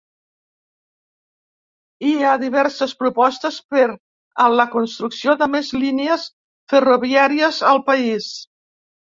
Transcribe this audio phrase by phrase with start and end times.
[2.07, 3.85] Hi ha diverses propostes per
[4.47, 6.27] a la construcció de més línies
[6.75, 8.35] ferroviàries al país.